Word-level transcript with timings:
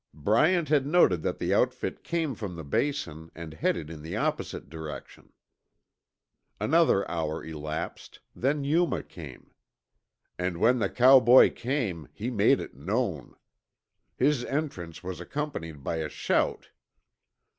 Bryant 0.15 0.69
had 0.69 0.87
noted 0.87 1.21
that 1.21 1.37
the 1.37 1.53
outfit 1.53 2.03
came 2.03 2.33
from 2.33 2.55
the 2.55 2.63
Basin 2.63 3.29
and 3.35 3.53
headed 3.53 3.91
in 3.91 4.01
the 4.01 4.17
opposite 4.17 4.67
direction. 4.67 5.31
Another 6.59 7.07
hour 7.07 7.43
elapsed, 7.45 8.19
then 8.35 8.63
Yuma 8.63 9.03
came. 9.03 9.53
And 10.39 10.57
when 10.57 10.79
the 10.79 10.89
cowboy 10.89 11.53
came 11.53 12.07
he 12.13 12.31
made 12.31 12.59
it 12.59 12.73
known. 12.73 13.35
His 14.17 14.43
entrance 14.45 15.03
was 15.03 15.19
accompanied 15.21 15.83
by 15.83 15.97
a 15.97 16.09
shout. 16.09 16.71